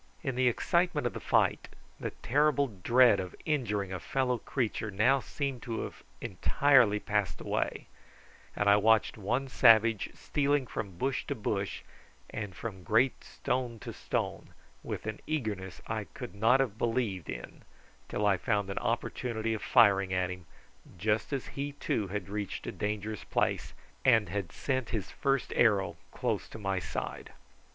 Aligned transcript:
In 0.23 0.33
the 0.33 0.47
excitement 0.47 1.05
of 1.05 1.13
the 1.13 1.19
fight 1.19 1.69
the 1.99 2.09
terrible 2.09 2.65
dread 2.67 3.19
of 3.19 3.35
injuring 3.45 3.93
a 3.93 3.99
fellow 3.99 4.39
creature 4.39 4.89
now 4.89 5.19
seemed 5.19 5.61
to 5.61 5.81
have 5.81 6.01
entirely 6.21 6.99
passed 6.99 7.39
away, 7.39 7.85
and 8.55 8.67
I 8.67 8.77
watched 8.77 9.15
one 9.15 9.47
savage 9.47 10.09
stealing 10.15 10.65
from 10.65 10.97
bush 10.97 11.25
to 11.27 11.35
bush, 11.35 11.83
and 12.31 12.55
from 12.55 12.81
great 12.81 13.23
stone 13.23 13.77
to 13.81 13.93
stone 13.93 14.55
with 14.81 15.05
an 15.05 15.19
eagerness 15.27 15.83
I 15.85 16.05
could 16.05 16.33
not 16.33 16.59
have 16.61 16.79
believed 16.79 17.29
in 17.29 17.61
till 18.09 18.25
I 18.25 18.37
found 18.37 18.71
an 18.71 18.79
opportunity 18.79 19.53
of 19.53 19.61
firing 19.61 20.11
at 20.11 20.31
him, 20.31 20.47
just 20.97 21.31
as 21.31 21.45
he 21.53 21.73
too 21.73 22.07
had 22.07 22.27
reached 22.27 22.65
a 22.65 22.71
dangerous 22.71 23.23
place 23.23 23.75
and 24.03 24.29
had 24.29 24.51
sent 24.51 24.89
his 24.89 25.11
first 25.11 25.53
arrow 25.55 25.95
close 26.11 26.49
to 26.49 26.57
my 26.57 26.79
side. 26.79 27.33